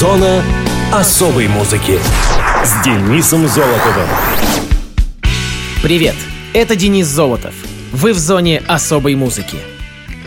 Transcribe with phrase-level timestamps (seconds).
[0.00, 0.42] Зона
[0.94, 1.98] особой музыки
[2.64, 4.08] с Денисом Золотовым.
[5.82, 6.14] Привет,
[6.54, 7.52] это Денис Золотов.
[7.92, 9.58] Вы в зоне особой музыки.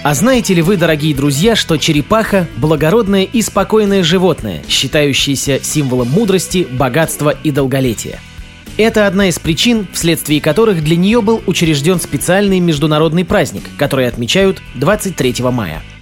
[0.04, 6.68] А знаете ли вы, дорогие друзья, что черепаха– благородное и спокойное животное, считающееся символом мудрости,
[6.70, 8.20] богатства и долголетия?
[8.78, 14.62] Это одна из причин, вследствие которых для нее был учрежден специальный международный праздник, который отмечают
[14.76, 15.82] 23 мая–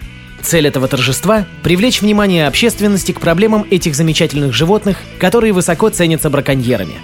[0.44, 6.96] Цель этого торжества– привлечь внимание общественности к проблемам этих замечательных животных, которые высоко ценятся браконьерами.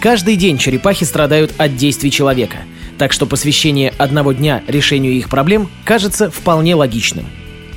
[0.00, 2.58] Каждый день черепахи страдают от действий человека,
[2.98, 7.26] так что посвящение одного дня решению их проблем кажется вполне логичным.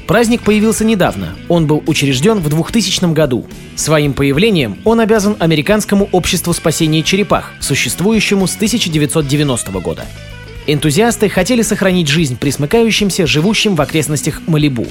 [0.06, 3.46] Праздник появился недавно, он был учрежден в 2000 году.
[3.76, 10.06] Своим появлением он обязан Американскому обществу спасения черепах, существующему с 1990 года.
[10.66, 14.86] Энтузиасты хотели сохранить жизнь присмыкающимся, живущим в окрестностях Малибу.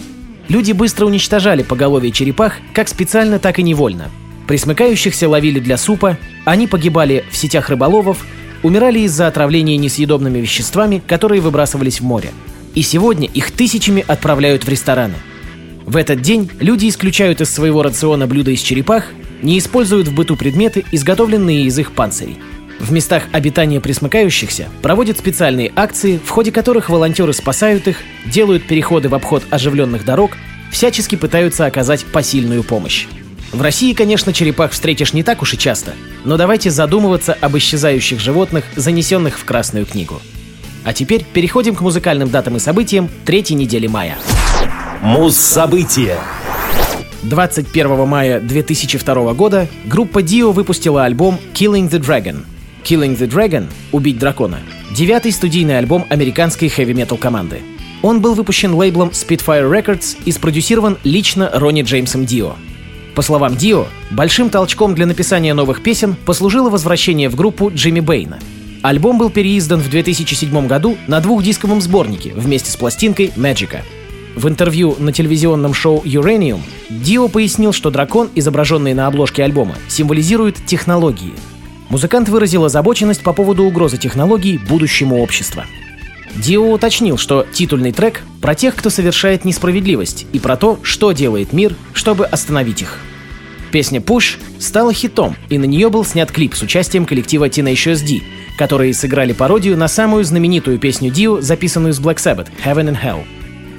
[0.48, 4.10] Люди быстро уничтожали поголовье черепах, как специально, так и невольно.
[4.46, 8.24] Присмыкающихся ловили для супа, они погибали в сетях рыболовов,
[8.62, 12.30] умирали из-за отравления несъедобными веществами, которые выбрасывались в море.
[12.74, 15.14] И сегодня их тысячами отправляют в рестораны.
[15.84, 19.06] В этот день люди исключают из своего рациона блюда из черепах,
[19.42, 22.38] не используют в быту предметы, изготовленные из их панцирей–
[22.78, 29.08] в местах обитания присмыкающихся проводят специальные акции, в ходе которых волонтеры спасают их, делают переходы
[29.08, 30.32] в обход оживленных дорог,
[30.70, 33.06] всячески пытаются оказать посильную помощь.
[33.52, 38.20] В России, конечно, черепах встретишь не так уж и часто, но давайте задумываться об исчезающих
[38.20, 40.20] животных, занесенных в Красную книгу.
[40.84, 44.18] А теперь переходим к музыкальным датам и событиям третьей недели мая.
[45.00, 46.18] Муз-события
[47.22, 52.44] 21 мая 2002 года группа Dio выпустила альбом Killing the Dragon–
[52.86, 54.60] Killing the Dragon— «Убить дракона»—
[54.94, 57.60] девятый студийный альбом американской хэви-метал команды.
[58.00, 62.54] Он был выпущен лейблом Spitfire Records и спродюсирован лично Ронни Джеймсом Дио.
[63.16, 68.38] По словам Дио, большим толчком для написания новых песен послужило возвращение в группу Джимми Бэйна.
[68.82, 73.80] Альбом был переиздан в 2007 году на двухдисковом сборнике вместе с пластинкой Magica.
[74.36, 80.64] В интервью на телевизионном шоу Uranium Дио пояснил, что дракон, изображенный на обложке альбома, символизирует
[80.66, 81.32] технологии—
[81.88, 85.66] Музыкант выразил озабоченность по поводу угрозы технологий будущему общества.
[86.34, 91.52] Дио уточнил, что титульный трек про тех, кто совершает несправедливость, и про то, что делает
[91.52, 93.00] мир, чтобы остановить их.
[93.72, 98.22] Песня «Push» стала хитом, и на нее был снят клип с участием коллектива Tenacious D,
[98.58, 103.24] которые сыграли пародию на самую знаменитую песню Дио, записанную с Black Sabbath «Heaven and Hell».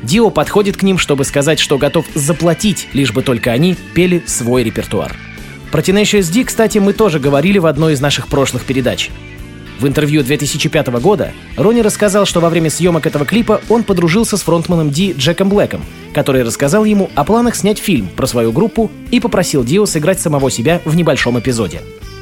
[0.03, 4.63] Дио подходит к ним, чтобы сказать, что готов заплатить, лишь бы только они пели свой
[4.63, 5.16] репертуар.
[5.72, 9.09] Про Tenacious D, кстати, мы тоже говорили в одной из наших прошлых передач.
[9.79, 14.41] В интервью 2005 года Ронни рассказал, что во время съемок этого клипа он подружился с
[14.41, 15.81] фронтманом Ди Джеком Блэком,
[16.13, 20.50] который рассказал ему о планах снять фильм про свою группу и попросил Дио сыграть самого
[20.50, 21.81] себя в небольшом эпизоде.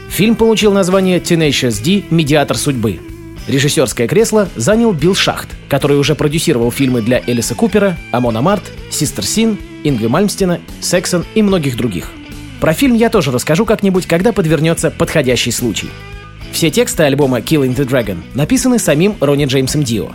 [0.09, 2.99] Фильм получил название Tenacious D «Медиатор судьбы».
[3.47, 9.23] Режиссерское кресло занял Билл Шахт, который уже продюсировал фильмы для Элиса Купера, Амона Март, Систер
[9.23, 12.11] Син, Ингви Мальмстена, Сексон и многих других–
[12.59, 15.89] про фильм я тоже расскажу как-нибудь, когда подвернется подходящий случай.
[16.51, 20.11] Все тексты альбома Killing the Dragon написаны самим Ронни Джеймсом Дио.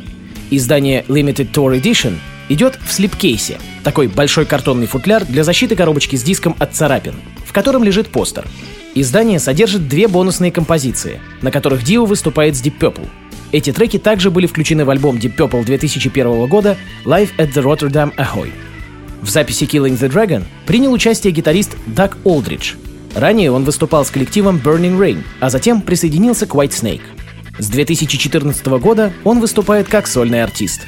[0.50, 2.14] Издание Limited Tour Edition
[2.48, 7.14] идет в слипкейсе, такой большой картонный футляр для защиты коробочки с диском от царапин,
[7.46, 8.46] в котором лежит постер.
[8.94, 13.06] Издание содержит две бонусные композиции, на которых Дио выступает с Deep Purple.
[13.52, 18.14] Эти треки также были включены в альбом Deep Purple 2001 года Live at the Rotterdam
[18.16, 18.50] Ahoy.
[19.22, 22.74] В записи Killing the Dragon принял участие гитарист Даг Олдридж.
[23.14, 27.02] Ранее он выступал с коллективом Burning Rain, а затем присоединился к White Snake.
[27.58, 30.86] С 2014 года он выступает как сольный артист.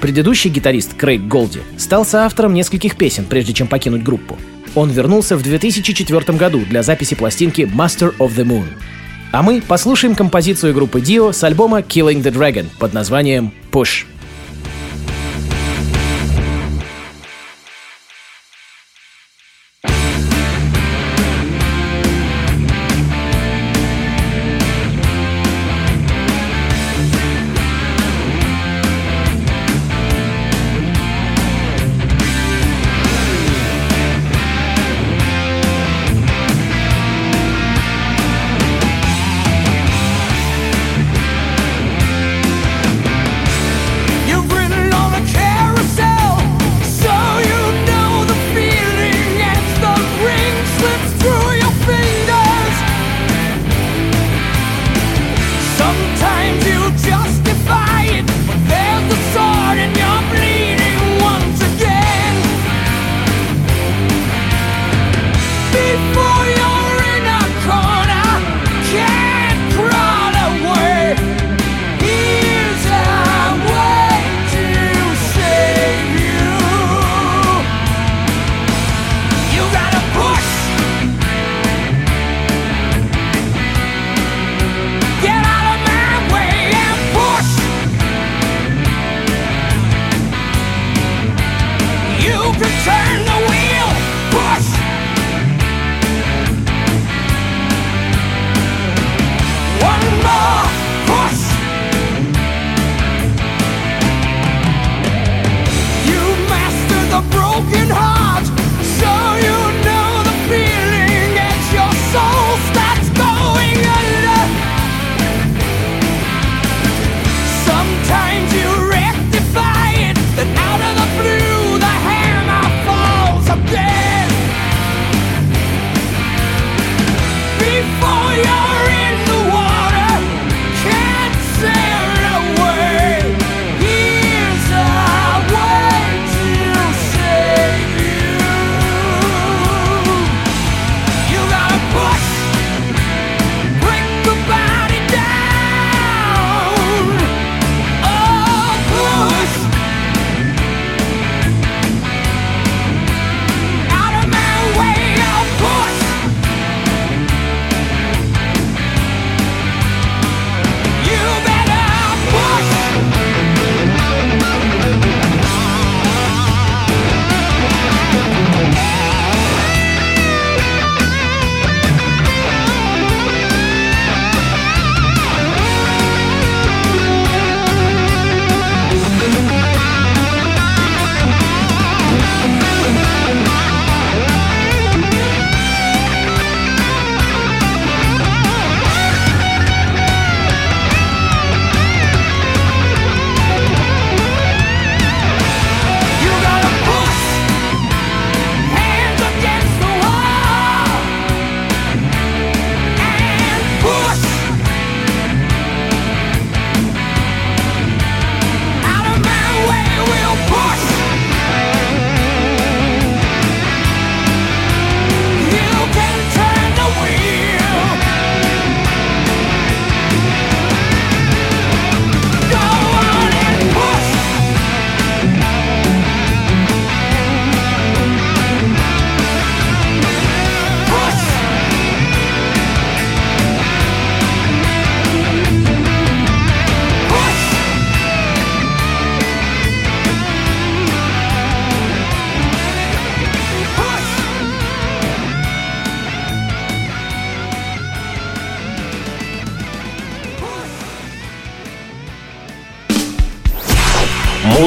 [0.00, 4.38] Предыдущий гитарист Крейг Голди стал соавтором нескольких песен, прежде чем покинуть группу.
[4.74, 8.66] Он вернулся в 2004 году для записи пластинки Master of the Moon.
[9.32, 14.06] А мы послушаем композицию группы Dio с альбома Killing the Dragon под названием Push.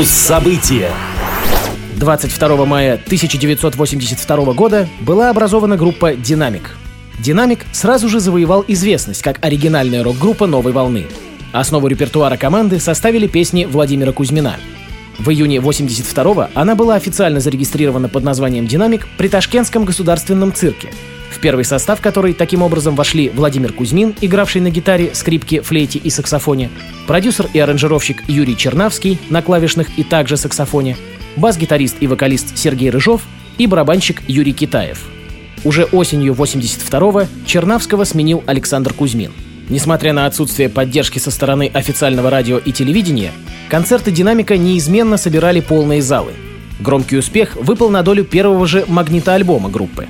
[0.04, 0.92] Муз-события.
[1.96, 6.76] 22 мая 1982 года была образована группа «Динамик».
[7.20, 11.06] «Динамик» сразу же завоевал известность как оригинальная рок-группа новой волны.
[11.54, 14.58] Основу репертуара команды составили песни Владимира Кузьмина.
[15.20, 20.90] В июне 82 она была официально зарегистрирована под названием «Динамик» при Ташкентском государственном цирке,
[21.34, 26.10] в первый состав которой таким образом вошли Владимир Кузьмин, игравший на гитаре, скрипке, флейте и
[26.10, 26.70] саксофоне,
[27.08, 30.98] продюсер и аранжировщик Юрий Чернавский на клавишных и также саксофоне,
[31.36, 33.22] бас-гитарист и вокалист Сергей Рыжов
[33.58, 35.04] и барабанщик Юрий Китаев.
[35.64, 39.32] Уже осенью 82-го Чернавского сменил Александр Кузьмин.
[39.70, 43.32] Несмотря на отсутствие поддержки со стороны официального радио и телевидения,
[43.70, 46.34] концерты «Динамика» неизменно собирали полные залы.
[46.80, 50.08] Громкий успех выпал на долю первого же магнитоальбома группы.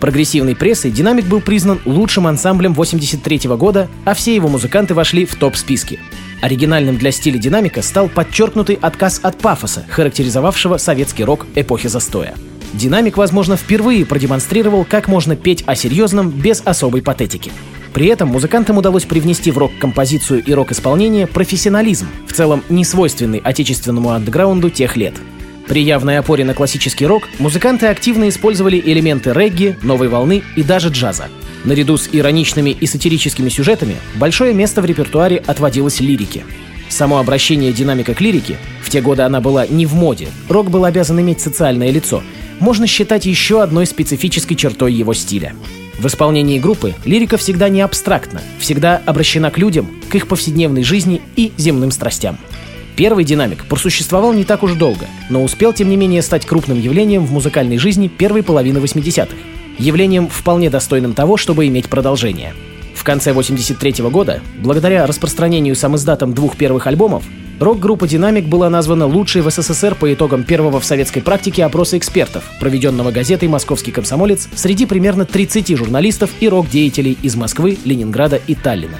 [0.00, 5.34] Прогрессивной прессой «Динамик» был признан лучшим ансамблем 83 года, а все его музыканты вошли в
[5.34, 6.00] топ-списки.
[6.40, 12.34] Оригинальным для стиля «Динамика» стал подчеркнутый отказ от пафоса, характеризовавшего советский рок эпохи застоя.
[12.72, 17.52] «Динамик», возможно, впервые продемонстрировал, как можно петь о серьезном без особой патетики.
[17.92, 24.10] При этом музыкантам удалось привнести в рок-композицию и рок-исполнение профессионализм, в целом не свойственный отечественному
[24.10, 25.14] андеграунду тех лет.
[25.70, 30.88] При явной опоре на классический рок музыканты активно использовали элементы регги, новой волны и даже
[30.88, 31.28] джаза.
[31.62, 36.42] Наряду с ироничными и сатирическими сюжетами большое место в репертуаре отводилось лирике.
[36.88, 40.84] Само обращение динамика к лирике, в те годы она была не в моде, рок был
[40.84, 42.20] обязан иметь социальное лицо,
[42.58, 45.54] можно считать еще одной специфической чертой его стиля.
[46.00, 51.22] В исполнении группы лирика всегда не абстрактна, всегда обращена к людям, к их повседневной жизни
[51.36, 52.38] и земным страстям.
[53.00, 57.24] Первый динамик просуществовал не так уж долго, но успел, тем не менее, стать крупным явлением
[57.24, 59.34] в музыкальной жизни первой половины 80-х.
[59.78, 62.52] Явлением вполне достойным того, чтобы иметь продолжение.
[62.94, 67.24] В конце 83 -го года, благодаря распространению самиздатом двух первых альбомов,
[67.58, 72.44] Рок-группа «Динамик» была названа лучшей в СССР по итогам первого в советской практике опроса экспертов,
[72.60, 78.98] проведенного газетой «Московский комсомолец» среди примерно 30 журналистов и рок-деятелей из Москвы, Ленинграда и Таллина.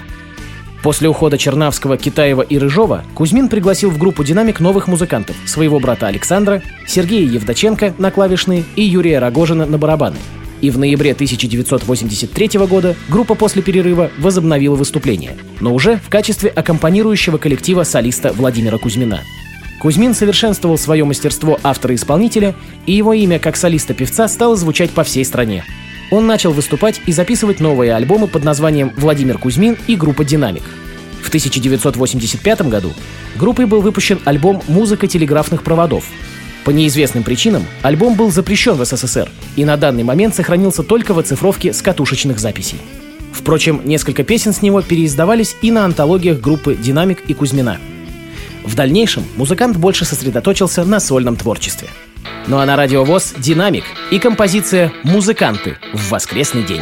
[0.83, 6.07] После ухода Чернавского, Китаева и Рыжова Кузьмин пригласил в группу «Динамик» новых музыкантов– своего брата
[6.07, 10.17] Александра, Сергея Евдоченко на клавишные и Юрия Рогожина на барабаны–
[10.61, 17.37] и в ноябре 1983 года группа после перерыва возобновила выступление, но уже в качестве аккомпанирующего
[17.37, 19.21] коллектива солиста Владимира Кузьмина.
[19.81, 22.53] Кузьмин совершенствовал свое мастерство автора-исполнителя,
[22.85, 25.65] и его имя как солиста-певца стало звучать по всей стране.
[26.11, 30.63] Он начал выступать и записывать новые альбомы под названием «Владимир Кузьмин» и группа «Динамик».
[31.23, 32.93] В 1985 году
[33.35, 36.05] группой был выпущен альбом «Музыка телеграфных проводов»,
[36.63, 41.19] по неизвестным причинам альбом был запрещен в СССР и на данный момент сохранился только в
[41.19, 42.77] оцифровке с катушечных записей.
[43.33, 47.79] Впрочем, несколько песен с него переиздавались и на антологиях группы «Динамик» и «Кузьмина».
[48.63, 51.87] В дальнейшем музыкант больше сосредоточился на сольном творчестве.
[52.47, 56.81] Ну а на радиовоз «Динамик» и композиция «Музыканты» в воскресный день.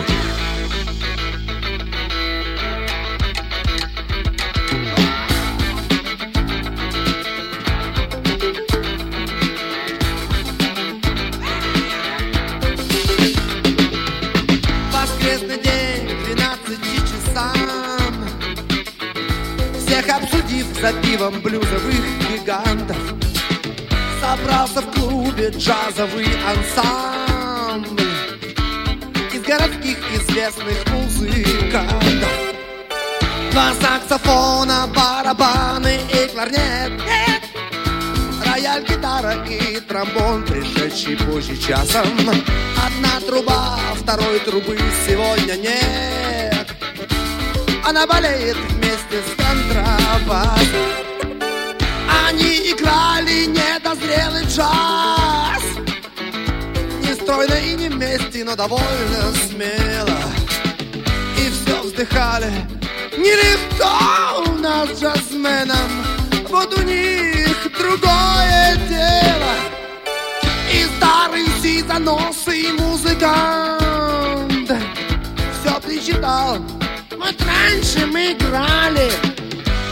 [20.82, 23.29] за пивом блюзовых гигантов
[24.22, 28.02] Собрался в клубе джазовый ансамбль
[29.34, 32.30] Из городских известных музыкантов.
[33.52, 37.02] Два саксофона, барабаны и кларнет.
[38.46, 42.08] Рояль, гитара и тромбон, пришедший позже часом.
[42.86, 46.68] Одна труба, второй трубы сегодня нет.
[47.90, 50.60] Она болеет вместе с контрабасом
[52.28, 52.72] Они
[53.90, 55.64] недозрелый джаз
[57.02, 60.20] Не стройно и не вместе, но довольно смело.
[61.38, 62.52] И все вздыхали.
[63.18, 66.06] Нелегко у нас с джазменом.
[66.50, 69.56] Вот у них другое дело.
[70.72, 73.80] И старый сизоносый музыкант
[75.62, 76.58] Все причитал.
[77.18, 79.12] Вот раньше мы играли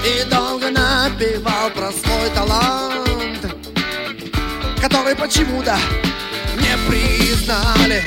[0.05, 3.06] И долго напевал про свой талант
[5.07, 5.77] Который почему-то
[6.57, 8.03] не признали.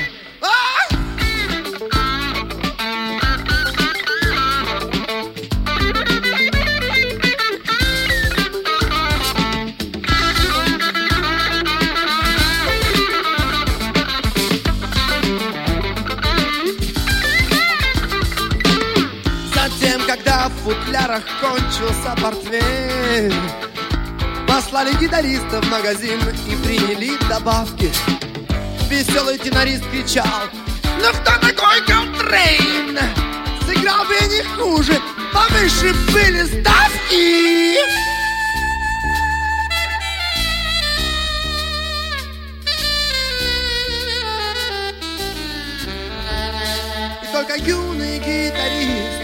[20.62, 23.69] Футлярах кончился портвейн
[24.60, 27.90] Послали гитариста в магазин и приняли добавки.
[28.90, 30.26] Веселый тенорист кричал
[30.98, 32.98] Ну кто такой Колтрейн?
[33.66, 35.00] Сыграл бы не хуже,
[35.32, 37.78] повыше были ставки!
[47.22, 49.22] И только юный гитарист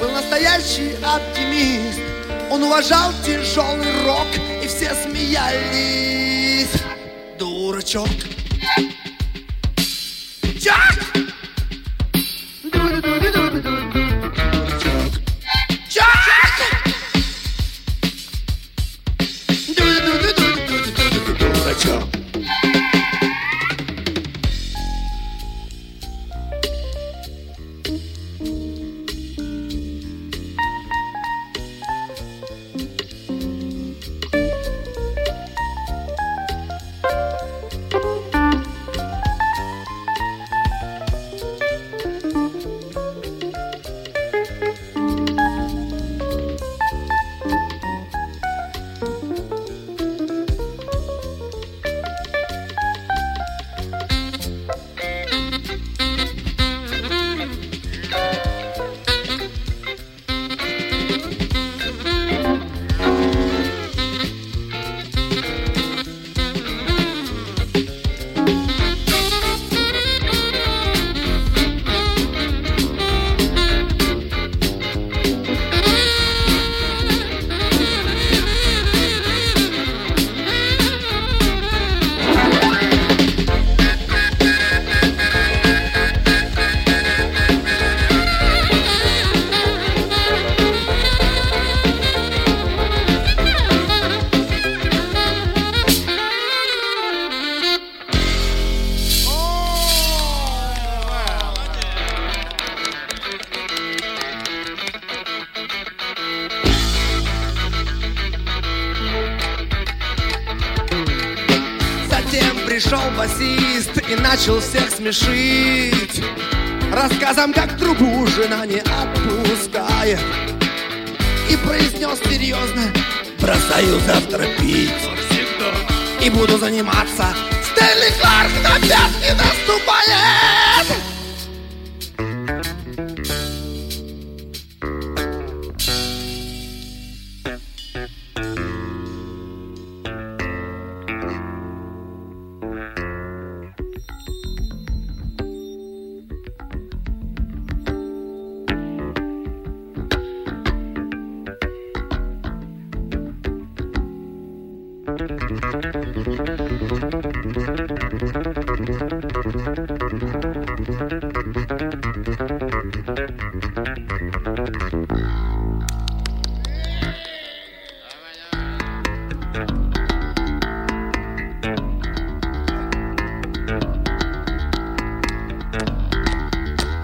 [0.00, 2.05] был настоящий оптимист
[2.50, 4.26] Он уважал тяжелый рок,
[4.62, 6.70] и все смеялись
[7.38, 8.08] Дурачок
[10.60, 11.25] Чак!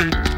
[0.02, 0.31] Затем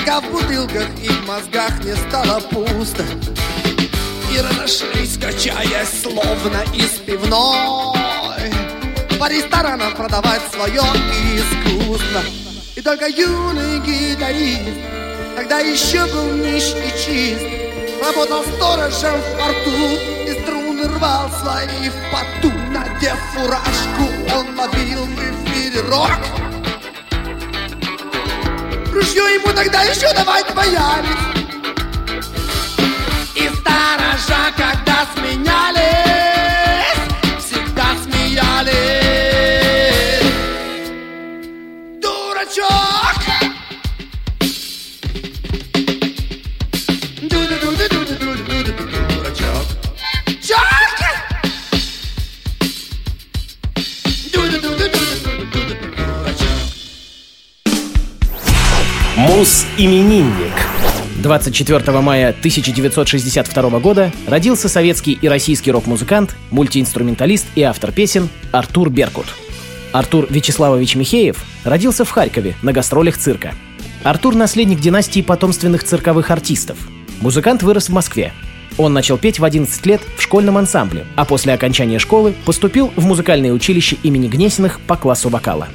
[0.00, 3.04] Пока в бутылках и в мозгах не стало пусто.
[4.32, 7.98] И разошлись, качаясь, словно из пивной.
[9.18, 10.80] По ресторанам продавать свое
[11.34, 12.22] искусство.
[12.76, 14.62] И только юный гитарист
[15.36, 17.44] Тогда еще был нищ и чист
[18.02, 19.70] Работал сторожем в порту
[20.26, 26.49] И струны рвал свои в поту Надев фуражку, он ловил в эфире рок
[29.00, 31.08] Ружье ему тогда еще давать боялись
[33.34, 36.09] И сторожа, когда сменялись
[59.80, 60.52] Мус-именинник.
[61.22, 69.24] 24 мая 1962 года родился советский и российский рок-музыкант, мультиинструменталист и автор песен Артур Беркут.
[69.92, 73.54] Артур Вячеславович Михеев родился в Харькове на гастролях цирка.
[74.02, 76.76] Артур– наследник династии потомственных цирковых артистов.
[77.22, 78.34] Музыкант вырос в Москве.
[78.76, 83.06] Он начал петь в 11 лет в школьном ансамбле, а после окончания школы поступил в
[83.06, 85.68] музыкальное училище имени Гнесиных по классу вокала.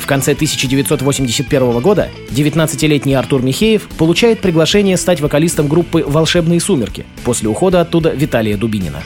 [0.00, 7.48] В конце 1981 года 19-летний Артур Михеев получает приглашение стать вокалистом группы «Волшебные сумерки» после
[7.48, 9.02] ухода оттуда Виталия Дубинина.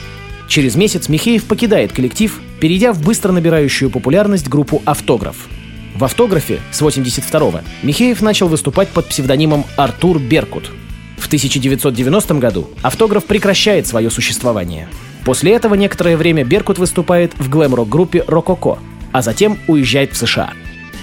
[0.47, 5.47] Через месяц Михеев покидает коллектив, перейдя в быстро набирающую популярность группу «Автограф».
[5.95, 10.71] В «Автографе» с 82-го Михеев начал выступать под псевдонимом Артур Беркут.
[11.17, 14.87] В 1990 году «Автограф» прекращает свое существование.
[15.25, 18.79] После этого некоторое время Беркут выступает в глэм-рок-группе «Рококо»,
[19.11, 20.53] а затем уезжает в США.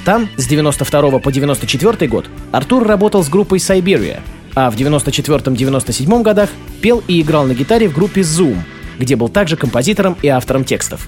[0.04, 4.20] Там с 92 по 94 год Артур работал с группой Siberia,
[4.54, 8.58] а в 94-97 годах пел и играл на гитаре в группе Zoom,
[8.98, 11.06] где был также композитором и автором текстов.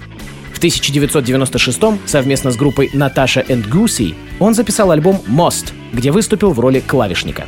[0.53, 6.61] В 1996 совместно с группой Natasha and Goosey он записал альбом «Most», где выступил в
[6.61, 7.47] роли клавишника.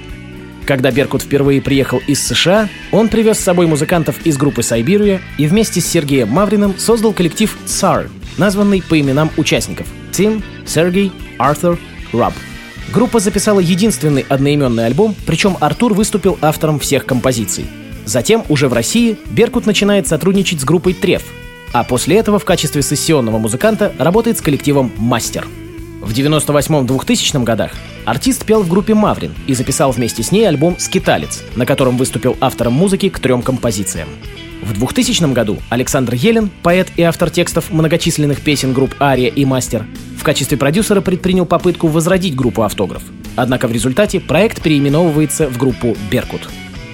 [0.66, 5.46] Когда Беркут впервые приехал из США, он привез с собой музыкантов из группы Siberia и
[5.46, 11.78] вместе с Сергеем Мавриным создал коллектив SAR, названный по именам участников– Тим, Сергей, Артур,
[12.12, 12.32] Раб.
[12.92, 17.66] Группа записала единственный одноименный альбом, причем Артур выступил автором всех композиций.
[18.06, 21.24] Затем, уже в России, Беркут начинает сотрудничать с группой Треф,
[21.72, 25.46] а после этого в качестве сессионного музыканта работает с коллективом «Мастер».
[26.00, 27.72] В 98-2000 годах
[28.04, 32.36] артист пел в группе «Маврин» и записал вместе с ней альбом «Скиталец», на котором выступил
[32.40, 34.08] автором музыки к трем композициям.
[34.62, 39.86] В 2000 году Александр Елен, поэт и автор текстов многочисленных песен групп «Ария» и «Мастер»,
[40.18, 43.02] в качестве продюсера предпринял попытку возродить группу «Автограф».
[43.36, 46.48] Однако в результате проект переименовывается в группу «Беркут».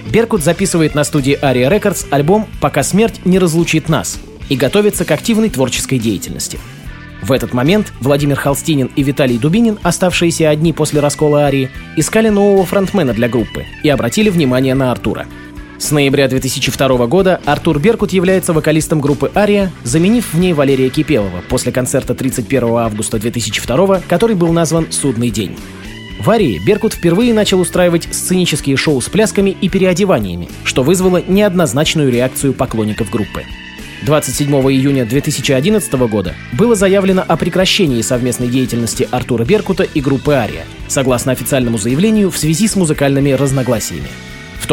[0.09, 5.11] Беркут записывает на студии Ария Рекордс альбом «Пока смерть не разлучит нас» и готовится к
[5.11, 6.59] активной творческой деятельности.
[7.21, 12.65] В этот момент Владимир Холстинин и Виталий Дубинин, оставшиеся одни после раскола Арии, искали нового
[12.65, 15.25] фронтмена для группы и обратили внимание на Артура.
[15.83, 21.43] С ноября 2002 года Артур Беркут является вокалистом группы «Ария», заменив в ней Валерия Кипелова
[21.49, 25.57] после концерта 31 августа 2002, который был назван «Судный день».
[26.21, 32.09] В Арии Беркут впервые начал устраивать сценические шоу с плясками и переодеваниями, что вызвало неоднозначную
[32.09, 33.43] реакцию поклонников группы.
[34.03, 40.63] 27 июня 2011 года было заявлено о прекращении совместной деятельности Артура Беркута и группы «Ария»,
[40.87, 44.07] согласно официальному заявлению в связи с музыкальными разногласиями.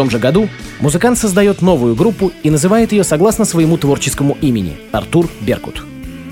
[0.00, 0.48] Том же году
[0.80, 5.84] музыкант создает новую группу и называет ее согласно своему творческому имени– Артур Беркут.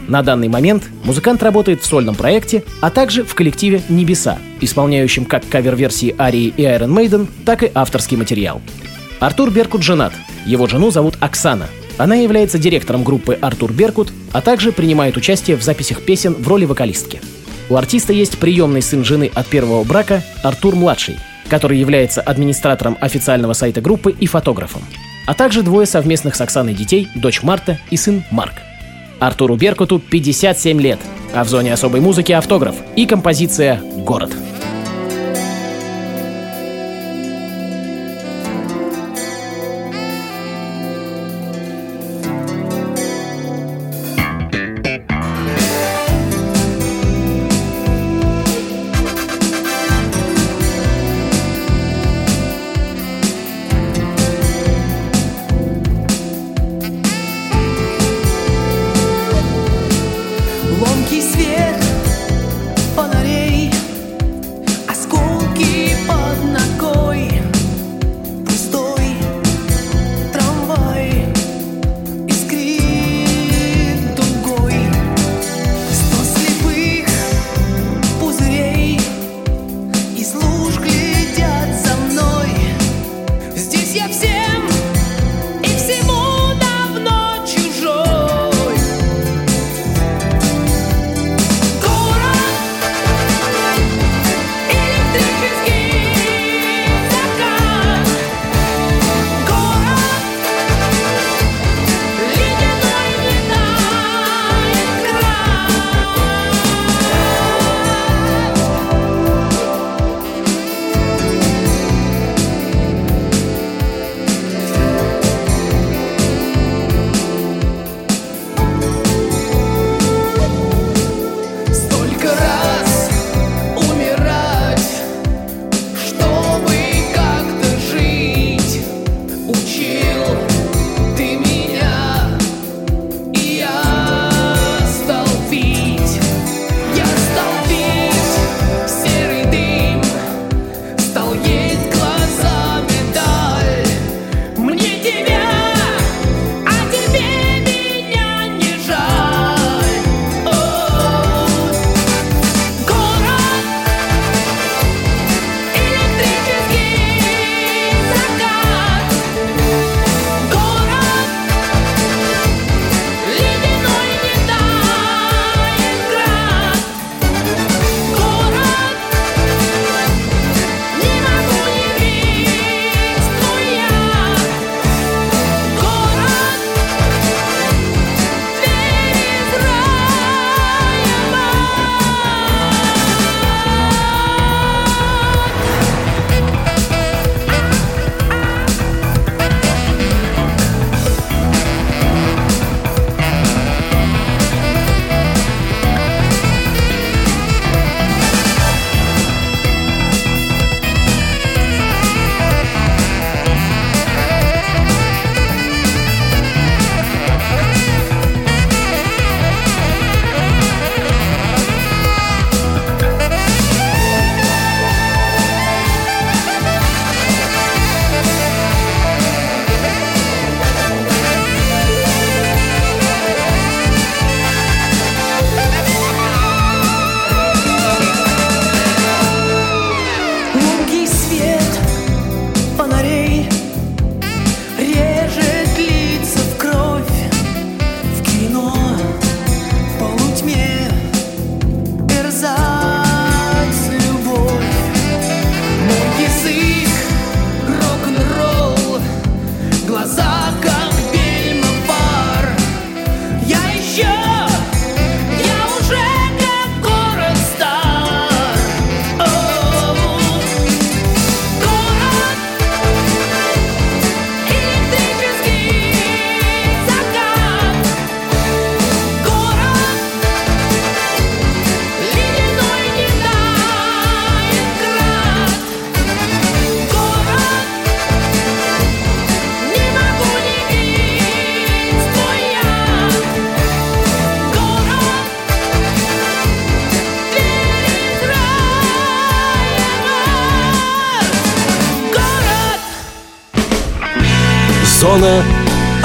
[0.09, 5.47] На данный момент музыкант работает в сольном проекте, а также в коллективе «Небеса», исполняющем как
[5.47, 8.63] кавер-версии Арии и Iron Maiden, так и авторский материал.
[9.21, 10.15] Артур Беркут женат.
[10.47, 11.67] Его жену зовут Оксана.
[11.99, 16.65] Она является директором группы «Артур Беркут», а также принимает участие в записях песен в роли
[16.65, 17.21] вокалистки.
[17.69, 23.81] У артиста есть приемный сын жены от первого брака Артур-младший, который является администратором официального сайта
[23.81, 24.83] группы и фотографом,
[25.27, 28.55] а также двое совместных с Оксаной детей, дочь Марта и сын Марк.
[29.19, 30.99] Артуру Беркуту 57 лет,
[31.35, 34.31] а в зоне особой музыки автограф и композиция «Город».